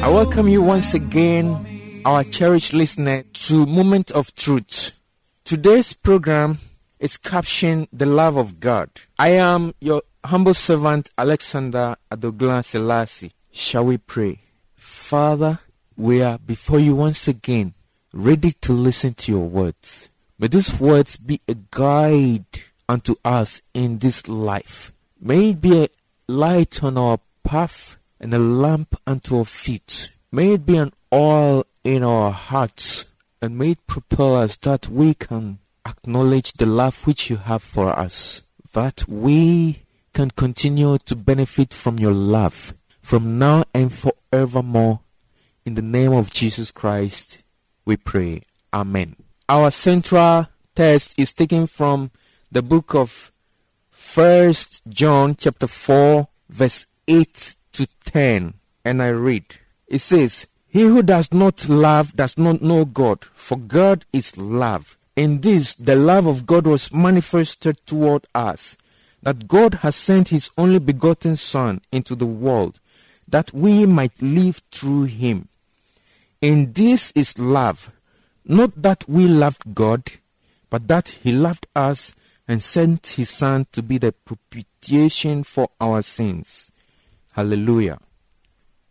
I 0.00 0.08
welcome 0.10 0.48
you 0.48 0.62
once 0.62 0.94
again, 0.94 2.02
our 2.04 2.24
cherished 2.24 2.72
listener, 2.72 3.24
to 3.24 3.66
Moment 3.66 4.10
of 4.10 4.34
Truth. 4.34 4.98
Today's 5.44 5.92
program 5.92 6.58
is 7.00 7.16
captioned 7.16 7.88
The 7.92 8.06
Love 8.06 8.36
of 8.36 8.60
God. 8.60 8.90
I 9.18 9.30
am 9.30 9.74
your 9.80 10.02
humble 10.24 10.54
servant, 10.54 11.10
Alexander 11.16 11.96
Adoglan 12.10 12.64
Selassie. 12.64 13.32
Shall 13.52 13.86
we 13.86 13.98
pray? 13.98 14.40
Father, 14.74 15.60
we 15.96 16.22
are 16.22 16.38
before 16.38 16.78
you 16.78 16.94
once 16.94 17.28
again, 17.28 17.74
ready 18.12 18.52
to 18.52 18.72
listen 18.72 19.14
to 19.14 19.32
your 19.32 19.48
words. 19.48 20.08
May 20.38 20.48
these 20.48 20.78
words 20.78 21.16
be 21.16 21.40
a 21.48 21.54
guide 21.70 22.46
unto 22.88 23.16
us 23.24 23.62
in 23.74 23.98
this 23.98 24.28
life. 24.28 24.92
May 25.20 25.50
it 25.50 25.60
be 25.60 25.82
a 25.84 25.88
light 26.28 26.82
on 26.82 26.96
our 26.96 27.18
path 27.42 27.96
and 28.20 28.32
a 28.32 28.38
lamp 28.38 28.94
unto 29.06 29.38
our 29.38 29.44
feet. 29.44 30.10
May 30.30 30.54
it 30.54 30.66
be 30.66 30.76
an 30.76 30.92
oil 31.12 31.64
in 31.84 32.02
our 32.02 32.30
hearts 32.30 33.06
and 33.40 33.56
may 33.56 33.72
it 33.72 33.86
propel 33.86 34.36
us 34.36 34.56
that 34.56 34.88
we 34.88 35.14
can 35.14 35.58
acknowledge 35.88 36.52
the 36.52 36.66
love 36.66 37.06
which 37.06 37.30
you 37.30 37.36
have 37.36 37.62
for 37.62 37.88
us, 37.88 38.42
that 38.72 39.08
we 39.08 39.82
can 40.12 40.30
continue 40.30 40.98
to 40.98 41.16
benefit 41.16 41.72
from 41.72 41.98
your 41.98 42.12
love 42.12 42.74
from 43.08 43.38
now 43.38 43.64
and 43.72 43.90
forevermore. 43.90 45.00
In 45.64 45.76
the 45.76 45.82
name 45.82 46.12
of 46.12 46.30
Jesus 46.30 46.70
Christ, 46.70 47.40
we 47.86 47.96
pray. 47.96 48.42
Amen. 48.70 49.16
Our 49.48 49.70
central 49.70 50.46
text 50.74 51.18
is 51.18 51.32
taken 51.32 51.66
from 51.66 52.10
the 52.52 52.60
book 52.60 52.94
of 52.94 53.32
First 53.90 54.82
John 54.90 55.36
chapter 55.36 55.66
4 55.66 56.28
verse 56.50 56.92
8 57.06 57.54
to 57.72 57.86
10 58.04 58.54
and 58.84 59.02
I 59.02 59.08
read 59.08 59.44
it 59.86 60.00
says 60.00 60.46
he 60.66 60.82
who 60.82 61.02
does 61.02 61.32
not 61.32 61.68
love 61.68 62.14
does 62.14 62.36
not 62.36 62.60
know 62.60 62.84
God 62.84 63.24
for 63.24 63.56
God 63.56 64.04
is 64.12 64.36
love 64.36 64.97
in 65.18 65.40
this 65.40 65.74
the 65.74 65.96
love 65.96 66.26
of 66.26 66.46
God 66.46 66.66
was 66.66 66.92
manifested 66.92 67.76
toward 67.86 68.26
us 68.34 68.76
that 69.22 69.48
God 69.48 69.74
has 69.74 69.96
sent 69.96 70.28
his 70.28 70.48
only 70.56 70.78
begotten 70.78 71.36
son 71.36 71.80
into 71.90 72.14
the 72.14 72.26
world 72.26 72.80
that 73.26 73.52
we 73.52 73.84
might 73.84 74.22
live 74.22 74.62
through 74.70 75.04
him 75.04 75.48
in 76.40 76.72
this 76.72 77.10
is 77.12 77.38
love 77.38 77.90
not 78.44 78.80
that 78.80 79.08
we 79.08 79.26
loved 79.26 79.74
God 79.74 80.02
but 80.70 80.88
that 80.88 81.08
he 81.08 81.32
loved 81.32 81.66
us 81.74 82.14
and 82.46 82.62
sent 82.62 83.06
his 83.08 83.28
son 83.28 83.66
to 83.72 83.82
be 83.82 83.98
the 83.98 84.12
propitiation 84.12 85.44
for 85.44 85.68
our 85.80 86.02
sins. 86.02 86.72
Hallelujah. 87.32 87.98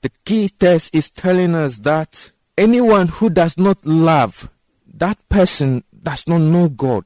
The 0.02 0.12
key 0.24 0.50
text 0.50 0.94
is 0.94 1.10
telling 1.10 1.56
us 1.56 1.80
that 1.80 2.32
anyone 2.58 3.08
who 3.08 3.32
does 3.32 3.58
not 3.58 3.84
love, 3.86 4.50
that 4.94 5.18
person 5.28 5.84
does 6.04 6.28
not 6.28 6.40
know 6.40 6.70
God. 6.70 7.06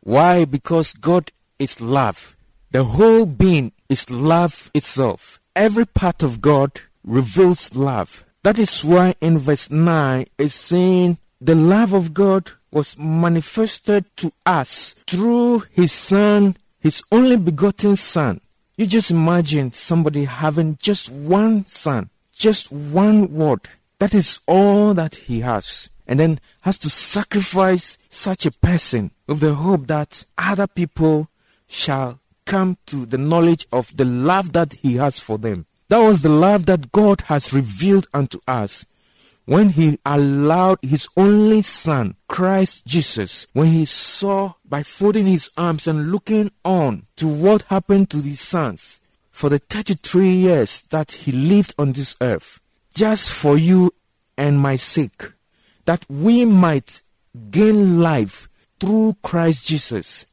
Why? 0.00 0.44
Because 0.44 0.94
God 0.94 1.32
is 1.58 1.80
love. 1.80 2.36
The 2.70 2.84
whole 2.84 3.26
being 3.26 3.72
is 3.88 4.10
love 4.10 4.70
itself. 4.74 5.40
Every 5.54 5.86
part 5.86 6.22
of 6.22 6.40
God 6.40 6.80
reveals 7.04 7.74
love. 7.74 8.24
That 8.42 8.58
is 8.58 8.84
why 8.84 9.14
in 9.20 9.38
verse 9.38 9.70
9 9.70 10.26
it's 10.38 10.54
saying 10.54 11.18
the 11.40 11.54
love 11.54 11.92
of 11.92 12.14
God 12.14 12.52
was 12.70 12.98
manifested 12.98 14.04
to 14.18 14.32
us 14.44 14.94
through 15.06 15.64
his 15.70 15.92
son, 15.92 16.56
his 16.78 17.02
only 17.10 17.36
begotten 17.36 17.96
son. 17.96 18.40
You 18.76 18.86
just 18.86 19.10
imagine 19.10 19.72
somebody 19.72 20.24
having 20.24 20.76
just 20.80 21.10
one 21.10 21.64
son, 21.66 22.10
just 22.32 22.70
one 22.70 23.32
word. 23.32 23.62
That 23.98 24.12
is 24.12 24.40
all 24.46 24.92
that 24.94 25.14
he 25.14 25.40
has. 25.40 25.88
And 26.06 26.20
then 26.20 26.38
has 26.60 26.78
to 26.80 26.90
sacrifice 26.90 27.98
such 28.08 28.46
a 28.46 28.52
person 28.52 29.10
with 29.26 29.40
the 29.40 29.54
hope 29.54 29.86
that 29.88 30.24
other 30.38 30.66
people 30.66 31.28
shall 31.66 32.20
come 32.44 32.78
to 32.86 33.06
the 33.06 33.18
knowledge 33.18 33.66
of 33.72 33.96
the 33.96 34.04
love 34.04 34.52
that 34.52 34.74
he 34.74 34.96
has 34.96 35.20
for 35.20 35.36
them. 35.38 35.66
That 35.88 35.98
was 35.98 36.22
the 36.22 36.28
love 36.28 36.66
that 36.66 36.92
God 36.92 37.22
has 37.22 37.52
revealed 37.52 38.08
unto 38.14 38.40
us 38.46 38.86
when 39.46 39.70
he 39.70 39.98
allowed 40.04 40.78
his 40.82 41.08
only 41.16 41.62
son, 41.62 42.16
Christ 42.28 42.84
Jesus, 42.84 43.46
when 43.52 43.68
he 43.68 43.84
saw 43.84 44.54
by 44.64 44.82
folding 44.82 45.26
his 45.26 45.48
arms 45.56 45.86
and 45.86 46.10
looking 46.10 46.50
on 46.64 47.06
to 47.16 47.28
what 47.28 47.62
happened 47.62 48.10
to 48.10 48.20
his 48.20 48.40
sons 48.40 49.00
for 49.30 49.48
the 49.48 49.58
33 49.58 50.28
years 50.30 50.82
that 50.88 51.12
he 51.12 51.32
lived 51.32 51.74
on 51.78 51.92
this 51.92 52.16
earth, 52.20 52.60
just 52.92 53.30
for 53.30 53.56
you 53.56 53.94
and 54.36 54.58
my 54.58 54.74
sake, 54.74 55.32
that 55.86 56.04
we 56.08 56.44
might 56.44 57.02
gain 57.50 58.00
life 58.00 58.48
through 58.78 59.16
Christ 59.22 59.66
Jesus. 59.66 60.26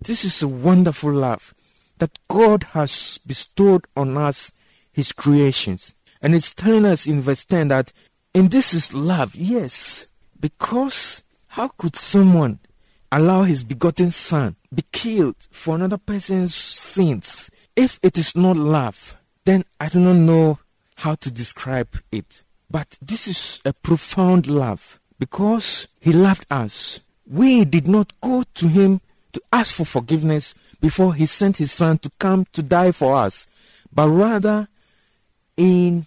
This 0.00 0.24
is 0.24 0.42
a 0.42 0.48
wonderful 0.48 1.12
love 1.12 1.54
that 1.98 2.18
God 2.28 2.64
has 2.72 3.18
bestowed 3.26 3.86
on 3.96 4.16
us, 4.18 4.52
His 4.92 5.12
creations. 5.12 5.94
And 6.20 6.34
it's 6.34 6.52
telling 6.52 6.86
us 6.86 7.06
in 7.06 7.20
verse 7.20 7.44
10 7.44 7.68
that, 7.68 7.92
and 8.34 8.50
this 8.50 8.74
is 8.74 8.92
love, 8.92 9.34
yes, 9.34 10.06
because 10.40 11.22
how 11.48 11.68
could 11.68 11.96
someone 11.96 12.58
allow 13.12 13.42
his 13.42 13.62
begotten 13.62 14.10
son 14.10 14.56
be 14.74 14.82
killed 14.90 15.36
for 15.50 15.76
another 15.76 15.98
person's 15.98 16.54
sins? 16.54 17.50
If 17.76 18.00
it 18.02 18.18
is 18.18 18.36
not 18.36 18.56
love, 18.56 19.16
then 19.44 19.64
I 19.78 19.88
do 19.88 20.00
not 20.00 20.16
know 20.16 20.58
how 20.96 21.14
to 21.16 21.30
describe 21.30 22.00
it. 22.10 22.42
But 22.70 22.98
this 23.00 23.28
is 23.28 23.60
a 23.64 23.72
profound 23.72 24.46
love 24.46 24.98
because 25.18 25.88
he 26.00 26.12
loved 26.12 26.46
us. 26.50 27.00
We 27.26 27.64
did 27.64 27.86
not 27.88 28.12
go 28.20 28.44
to 28.54 28.68
him 28.68 29.00
to 29.32 29.42
ask 29.52 29.74
for 29.74 29.84
forgiveness 29.84 30.54
before 30.80 31.14
he 31.14 31.26
sent 31.26 31.56
his 31.58 31.72
son 31.72 31.98
to 31.98 32.10
come 32.18 32.46
to 32.52 32.62
die 32.62 32.92
for 32.92 33.14
us, 33.14 33.46
but 33.92 34.08
rather 34.08 34.68
in 35.56 36.06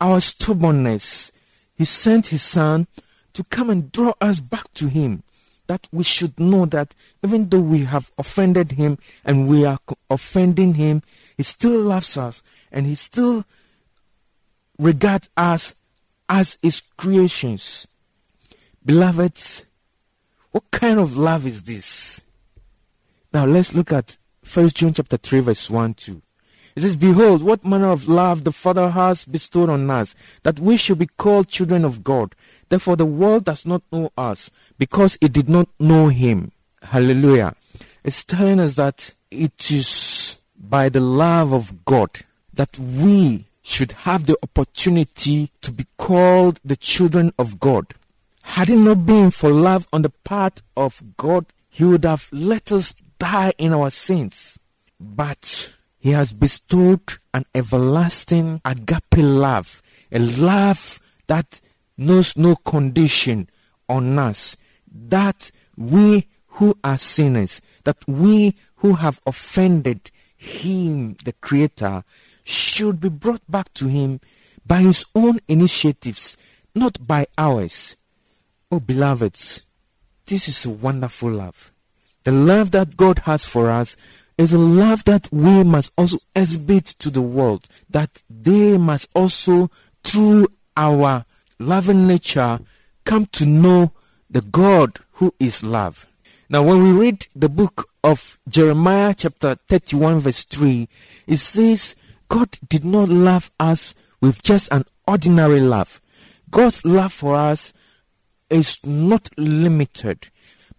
our 0.00 0.20
stubbornness, 0.20 1.30
he 1.76 1.84
sent 1.84 2.28
his 2.28 2.42
son 2.42 2.86
to 3.34 3.44
come 3.44 3.70
and 3.70 3.92
draw 3.92 4.14
us 4.20 4.40
back 4.40 4.72
to 4.74 4.88
him. 4.88 5.22
That 5.66 5.88
we 5.92 6.04
should 6.04 6.38
know 6.38 6.66
that 6.66 6.94
even 7.22 7.48
though 7.48 7.60
we 7.60 7.84
have 7.84 8.10
offended 8.18 8.72
him 8.72 8.98
and 9.24 9.48
we 9.48 9.64
are 9.64 9.78
offending 10.10 10.74
him, 10.74 11.02
he 11.36 11.42
still 11.42 11.80
loves 11.80 12.16
us 12.16 12.42
and 12.70 12.84
he 12.84 12.94
still 12.94 13.44
regards 14.78 15.28
us 15.36 15.74
as 16.28 16.58
his 16.62 16.80
creations. 16.96 17.86
Beloveds, 18.84 19.64
what 20.50 20.70
kind 20.70 20.98
of 20.98 21.16
love 21.16 21.46
is 21.46 21.62
this? 21.62 22.20
Now 23.32 23.46
let's 23.46 23.74
look 23.74 23.92
at 23.92 24.16
First 24.42 24.76
John 24.76 24.92
chapter 24.92 25.16
3 25.16 25.40
verse 25.40 25.70
1 25.70 25.94
2. 25.94 26.22
It 26.74 26.82
says, 26.82 26.96
Behold, 26.96 27.42
what 27.42 27.64
manner 27.64 27.90
of 27.90 28.08
love 28.08 28.44
the 28.44 28.52
Father 28.52 28.90
has 28.90 29.24
bestowed 29.24 29.68
on 29.68 29.90
us, 29.90 30.14
that 30.42 30.58
we 30.58 30.76
should 30.76 30.98
be 30.98 31.06
called 31.06 31.48
children 31.48 31.84
of 31.84 32.02
God. 32.02 32.34
Therefore 32.68 32.96
the 32.96 33.06
world 33.06 33.44
does 33.44 33.66
not 33.66 33.82
know 33.92 34.10
us, 34.16 34.50
because 34.78 35.18
it 35.20 35.32
did 35.32 35.48
not 35.48 35.68
know 35.78 36.08
him. 36.08 36.52
Hallelujah. 36.82 37.54
It's 38.04 38.24
telling 38.24 38.58
us 38.58 38.74
that 38.76 39.12
it 39.30 39.70
is 39.70 40.40
by 40.58 40.88
the 40.88 41.00
love 41.00 41.52
of 41.52 41.84
God 41.84 42.10
that 42.54 42.78
we 42.78 43.46
should 43.62 43.92
have 43.92 44.26
the 44.26 44.36
opportunity 44.42 45.50
to 45.60 45.70
be 45.70 45.86
called 45.96 46.60
the 46.64 46.76
children 46.76 47.32
of 47.38 47.60
God. 47.60 47.94
Had 48.42 48.70
it 48.70 48.76
not 48.76 49.06
been 49.06 49.30
for 49.30 49.50
love 49.50 49.86
on 49.92 50.02
the 50.02 50.10
part 50.10 50.60
of 50.76 51.02
God, 51.16 51.46
He 51.68 51.84
would 51.84 52.04
have 52.04 52.28
let 52.32 52.72
us 52.72 52.92
die 53.18 53.52
in 53.56 53.72
our 53.72 53.90
sins. 53.90 54.58
But 54.98 55.76
He 55.98 56.10
has 56.10 56.32
bestowed 56.32 57.14
an 57.32 57.46
everlasting 57.54 58.60
agape 58.64 59.16
love, 59.16 59.80
a 60.10 60.18
love 60.18 61.00
that 61.28 61.60
knows 61.96 62.36
no 62.36 62.56
condition 62.56 63.48
on 63.88 64.18
us, 64.18 64.56
that 64.92 65.52
we 65.76 66.28
who 66.46 66.76
are 66.82 66.98
sinners, 66.98 67.62
that 67.84 67.96
we 68.08 68.54
who 68.76 68.94
have 68.94 69.20
offended 69.24 70.10
Him, 70.36 71.16
the 71.24 71.32
Creator, 71.34 72.02
should 72.44 73.00
be 73.00 73.08
brought 73.08 73.42
back 73.48 73.72
to 73.74 73.88
Him 73.88 74.20
by 74.66 74.80
His 74.80 75.04
own 75.14 75.38
initiatives, 75.48 76.36
not 76.74 77.06
by 77.06 77.26
ours. 77.36 77.96
Oh, 78.70 78.80
beloveds, 78.80 79.62
this 80.26 80.48
is 80.48 80.64
a 80.64 80.70
wonderful 80.70 81.30
love. 81.30 81.70
The 82.24 82.32
love 82.32 82.70
that 82.70 82.96
God 82.96 83.20
has 83.20 83.44
for 83.44 83.70
us 83.70 83.96
is 84.38 84.52
a 84.52 84.58
love 84.58 85.04
that 85.04 85.28
we 85.32 85.62
must 85.62 85.92
also 85.98 86.18
exhibit 86.34 86.86
to 86.86 87.10
the 87.10 87.22
world, 87.22 87.68
that 87.90 88.22
they 88.30 88.78
must 88.78 89.08
also, 89.14 89.70
through 90.02 90.48
our 90.76 91.24
loving 91.58 92.06
nature, 92.06 92.60
come 93.04 93.26
to 93.26 93.46
know 93.46 93.92
the 94.30 94.40
God 94.40 94.98
who 95.12 95.34
is 95.38 95.62
love. 95.62 96.06
Now, 96.48 96.62
when 96.62 96.82
we 96.82 96.92
read 96.92 97.26
the 97.34 97.48
book 97.48 97.88
of 98.04 98.38
Jeremiah, 98.48 99.14
chapter 99.16 99.56
31, 99.68 100.20
verse 100.20 100.44
3, 100.44 100.88
it 101.26 101.38
says, 101.38 101.94
God 102.32 102.58
did 102.66 102.82
not 102.82 103.10
love 103.10 103.50
us 103.60 103.94
with 104.22 104.42
just 104.42 104.72
an 104.72 104.86
ordinary 105.06 105.60
love. 105.60 106.00
God's 106.50 106.82
love 106.82 107.12
for 107.12 107.34
us 107.34 107.74
is 108.48 108.78
not 108.86 109.28
limited, 109.36 110.28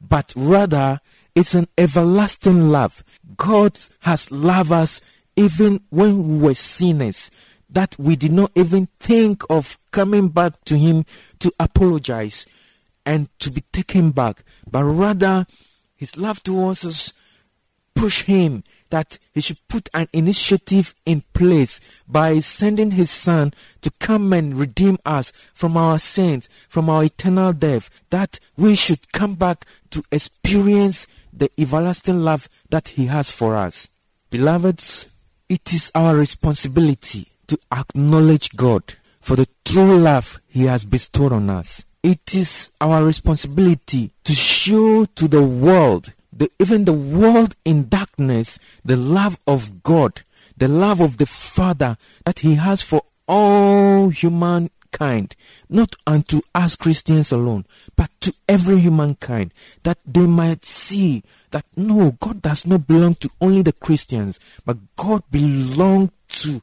but 0.02 0.34
rather 0.36 1.00
it's 1.36 1.54
an 1.54 1.68
everlasting 1.78 2.72
love. 2.72 3.04
God 3.38 3.78
has 4.00 4.32
loved 4.32 4.72
us 4.72 5.00
even 5.36 5.82
when 5.92 6.28
we 6.28 6.38
were 6.40 6.56
sinners, 6.56 7.30
that 7.70 8.00
we 8.00 8.16
did 8.16 8.32
not 8.32 8.52
even 8.56 8.88
think 9.00 9.44
of 9.48 9.78
coming 9.92 10.30
back 10.30 10.54
to 10.66 10.76
Him 10.76 11.06
to 11.38 11.54
apologize 11.60 12.48
and 13.06 13.30
to 13.38 13.52
be 13.52 13.62
taken 13.72 14.10
back, 14.10 14.44
but 14.68 14.86
rather 14.86 15.46
His 15.96 16.18
love 16.18 16.42
towards 16.42 16.84
us 16.84 17.14
pushed 17.94 18.26
Him 18.26 18.64
that 18.94 19.18
He 19.34 19.42
should 19.42 19.58
put 19.68 19.90
an 19.96 20.08
initiative 20.14 20.94
in 21.04 21.24
place 21.34 21.82
by 22.08 22.38
sending 22.38 22.92
His 22.92 23.10
Son 23.10 23.52
to 23.82 23.90
come 24.00 24.32
and 24.34 24.54
redeem 24.54 25.00
us 25.04 25.32
from 25.56 25.76
our 25.76 25.98
sins, 25.98 26.48
from 26.70 26.92
our 26.92 27.04
eternal 27.04 27.54
death, 27.54 27.90
that 28.12 28.40
we 28.56 28.76
should 28.76 29.12
come 29.12 29.34
back 29.34 29.66
to 29.90 30.04
experience 30.12 31.08
the 31.34 31.50
everlasting 31.58 32.20
love 32.20 32.48
that 32.70 32.90
He 32.90 33.08
has 33.08 33.32
for 33.32 33.56
us. 33.56 33.90
Beloveds, 34.30 35.10
it 35.50 35.74
is 35.74 35.92
our 35.96 36.16
responsibility 36.16 37.30
to 37.48 37.58
acknowledge 37.72 38.56
God 38.56 38.84
for 39.20 39.36
the 39.36 39.48
true 39.66 39.98
love 39.98 40.40
He 40.48 40.66
has 40.66 40.86
bestowed 40.86 41.34
on 41.34 41.50
us. 41.50 41.86
It 42.04 42.36
is 42.36 42.76
our 42.80 43.04
responsibility 43.04 44.12
to 44.24 44.34
show 44.34 45.06
to 45.06 45.28
the 45.28 45.42
world, 45.42 46.14
the, 46.38 46.52
even 46.60 46.86
the 46.86 46.94
world 46.94 47.56
in 47.66 47.90
darkness, 47.90 48.60
the 48.84 48.96
love 48.96 49.40
of 49.48 49.84
God, 49.84 50.24
the 50.58 50.68
love 50.68 51.00
of 51.00 51.18
the 51.18 51.26
Father 51.26 51.98
that 52.26 52.40
He 52.40 52.56
has 52.56 52.82
for 52.82 53.04
all 53.28 54.10
humankind, 54.10 55.36
not 55.70 55.96
unto 56.06 56.42
us 56.54 56.76
Christians 56.76 57.32
alone, 57.32 57.66
but 57.96 58.10
to 58.22 58.34
every 58.48 58.80
humankind, 58.80 59.54
that 59.84 60.00
they 60.06 60.28
might 60.28 60.66
see 60.66 61.24
that 61.52 61.66
no, 61.76 62.12
God 62.20 62.42
does 62.42 62.66
not 62.66 62.88
belong 62.88 63.16
to 63.16 63.30
only 63.40 63.62
the 63.62 63.74
Christians, 63.74 64.40
but 64.66 64.78
God 64.96 65.24
belongs 65.32 66.12
to 66.30 66.62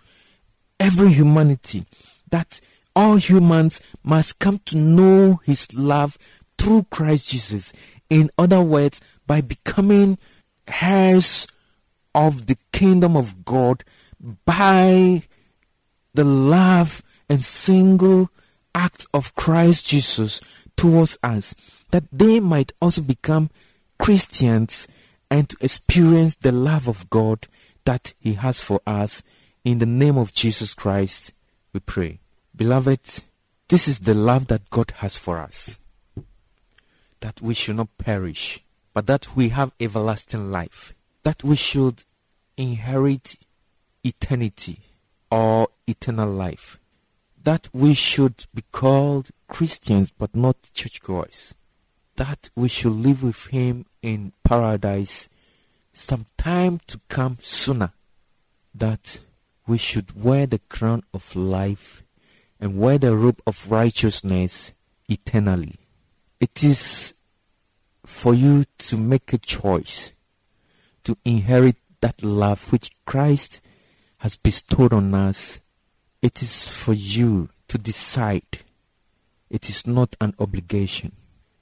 every 0.79 1.13
humanity. 1.13 1.85
That 2.31 2.61
all 2.95 3.17
humans 3.17 3.81
must 4.03 4.39
come 4.39 4.59
to 4.67 4.77
know 4.77 5.41
His 5.45 5.73
love 5.75 6.19
through 6.59 6.87
Christ 6.91 7.31
Jesus. 7.31 7.73
In 8.09 8.31
other 8.37 8.61
words, 8.61 9.01
by 9.31 9.41
becoming 9.41 10.19
heirs 10.83 11.47
of 12.17 12.49
the 12.49 12.57
kingdom 12.73 13.17
of 13.17 13.45
God 13.45 13.85
by 14.45 15.23
the 16.13 16.25
love 16.25 17.01
and 17.29 17.41
single 17.41 18.29
act 18.75 19.07
of 19.15 19.37
Christ 19.37 19.87
Jesus 19.87 20.41
towards 20.77 21.17
us, 21.23 21.55
that 21.93 22.07
they 22.11 22.41
might 22.41 22.73
also 22.83 23.03
become 23.03 23.51
Christians 24.01 24.89
and 25.31 25.49
to 25.49 25.57
experience 25.61 26.35
the 26.35 26.51
love 26.51 26.89
of 26.89 27.09
God 27.09 27.47
that 27.85 28.15
He 28.19 28.33
has 28.33 28.61
for 28.61 28.81
us. 28.85 29.23
In 29.65 29.79
the 29.79 29.87
name 29.87 30.19
of 30.19 30.33
Jesus 30.33 30.75
Christ, 30.75 31.31
we 31.73 31.79
pray. 31.79 32.19
Beloved, 32.57 33.23
this 33.69 33.87
is 33.87 34.01
the 34.01 34.15
love 34.15 34.49
that 34.49 34.71
God 34.71 34.91
has 34.97 35.17
for 35.17 35.39
us. 35.39 35.79
That 37.21 37.41
we 37.41 37.55
should 37.55 37.77
not 37.77 37.97
perish, 37.97 38.65
but 38.93 39.07
that 39.07 39.37
we 39.37 39.51
have 39.51 39.73
everlasting 39.81 40.51
life. 40.51 40.95
That 41.23 41.45
we 41.45 41.57
should 41.57 42.05
inherit 42.57 43.37
eternity 44.03 44.81
or 45.31 45.69
eternal 45.87 46.31
life. 46.31 46.79
That 47.43 47.69
we 47.73 47.95
should 47.95 48.47
be 48.55 48.65
called 48.73 49.31
Christians 49.49 50.11
but 50.11 50.35
not 50.35 50.71
churchgoers. 50.75 51.55
That 52.17 52.51
we 52.55 52.69
should 52.69 52.93
live 52.93 53.23
with 53.23 53.47
Him 53.47 53.87
in 54.03 54.33
paradise 54.45 55.31
some 55.93 56.27
time 56.37 56.81
to 56.87 57.01
come 57.09 57.39
sooner. 57.41 57.93
That 58.75 59.21
we 59.67 59.79
should 59.79 60.23
wear 60.23 60.47
the 60.47 60.61
crown 60.69 61.03
of 61.15 61.35
life 61.37 62.03
and 62.59 62.79
wear 62.79 62.99
the 62.99 63.17
robe 63.17 63.41
of 63.47 63.71
righteousness 63.71 64.75
eternally. 65.09 65.77
It 66.41 66.63
is 66.63 67.20
for 68.11 68.35
you 68.35 68.65
to 68.77 68.99
make 68.99 69.33
a 69.33 69.39
choice 69.39 70.13
to 71.05 71.17
inherit 71.25 71.77
that 72.03 72.23
love 72.23 72.71
which 72.71 72.91
Christ 73.07 73.63
has 74.19 74.37
bestowed 74.37 74.93
on 74.93 75.15
us. 75.15 75.61
It 76.21 76.43
is 76.43 76.69
for 76.69 76.93
you 76.93 77.49
to 77.69 77.79
decide. 77.79 78.59
It 79.49 79.71
is 79.71 79.87
not 79.87 80.17
an 80.21 80.35
obligation. 80.39 81.13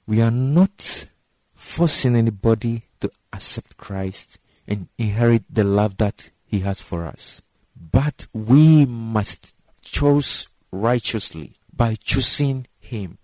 We 0.05 0.21
are 0.21 0.31
not 0.31 1.05
forcing 1.53 2.15
anybody 2.15 2.83
to 2.99 3.11
accept 3.31 3.77
Christ 3.77 4.37
and 4.67 4.89
inherit 4.97 5.43
the 5.49 5.63
love 5.63 5.95
that 5.97 6.31
He 6.45 6.59
has 6.59 6.81
for 6.81 7.05
us. 7.05 7.41
But 7.79 8.25
we 8.33 8.85
must 8.85 9.55
choose 9.81 10.49
righteously 10.71 11.53
by 11.73 11.95
choosing 11.95 12.67
Him 12.79 13.19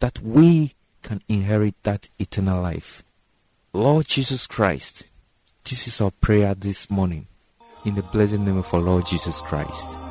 that 0.00 0.20
we 0.22 0.74
can 1.08 1.22
inherit 1.26 1.74
that 1.84 2.10
eternal 2.18 2.60
life. 2.60 3.02
Lord 3.72 4.06
Jesus 4.06 4.46
Christ, 4.46 5.04
this 5.64 5.88
is 5.88 6.02
our 6.02 6.10
prayer 6.10 6.54
this 6.54 6.90
morning. 6.90 7.26
In 7.86 7.94
the 7.94 8.02
blessed 8.02 8.40
name 8.40 8.58
of 8.58 8.74
our 8.74 8.80
Lord 8.80 9.06
Jesus 9.06 9.40
Christ. 9.40 10.07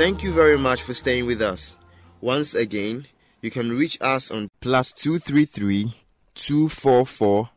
Thank 0.00 0.22
you 0.22 0.32
very 0.32 0.56
much 0.56 0.82
for 0.82 0.94
staying 0.94 1.26
with 1.26 1.42
us. 1.42 1.76
Once 2.22 2.54
again, 2.54 3.04
you 3.42 3.50
can 3.50 3.70
reach 3.70 3.98
us 4.00 4.30
on 4.30 4.48
plus 4.62 4.92
two 4.92 5.18
three 5.18 5.44
three 5.44 5.92
two 6.34 6.70
four 6.70 7.04
four 7.04 7.50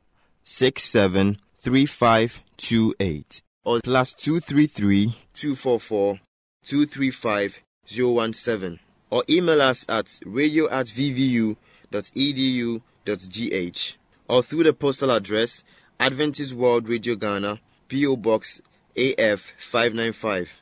six 0.44 0.84
seven 0.84 1.38
three 1.56 1.86
five 1.86 2.42
two 2.58 2.94
eight 3.00 3.42
or 3.64 3.80
plus 3.80 4.14
two 4.14 4.42
three 4.42 4.68
three 4.68 5.16
two 5.34 5.56
four 5.56 5.80
four 5.80 6.20
two 6.66 6.86
three 6.86 7.12
five 7.12 7.60
zero 7.88 8.10
one 8.12 8.34
seven 8.34 8.82
or 9.10 9.24
email 9.30 9.62
us 9.62 9.86
at 9.88 10.20
radio 10.26 10.70
at 10.70 10.88
vvu 10.88 11.56
dot 11.92 12.12
edu 12.14 12.82
gh 13.06 13.96
or 14.28 14.44
through 14.44 14.66
the 14.66 14.74
postal 14.74 15.12
address 15.12 15.64
Adventist 15.98 16.52
World 16.52 16.90
Radio 16.90 17.16
Ghana 17.16 17.62
PO 17.90 18.18
Box 18.18 18.62
AF 18.98 19.54
five 19.58 19.94
nine 19.94 20.12
five 20.12 20.62